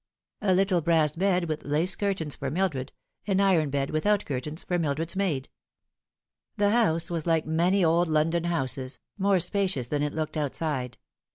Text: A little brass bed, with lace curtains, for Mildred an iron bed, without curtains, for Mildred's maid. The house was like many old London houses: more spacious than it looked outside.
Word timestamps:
A 0.41 0.55
little 0.55 0.81
brass 0.81 1.11
bed, 1.15 1.47
with 1.47 1.63
lace 1.63 1.95
curtains, 1.95 2.33
for 2.35 2.49
Mildred 2.49 2.91
an 3.27 3.39
iron 3.39 3.69
bed, 3.69 3.91
without 3.91 4.25
curtains, 4.25 4.63
for 4.63 4.79
Mildred's 4.79 5.15
maid. 5.15 5.47
The 6.57 6.71
house 6.71 7.11
was 7.11 7.27
like 7.27 7.45
many 7.45 7.85
old 7.85 8.07
London 8.07 8.45
houses: 8.45 8.97
more 9.19 9.39
spacious 9.39 9.85
than 9.85 10.01
it 10.01 10.15
looked 10.15 10.37
outside. 10.37 10.97